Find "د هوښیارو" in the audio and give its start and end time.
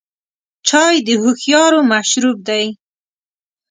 1.07-1.79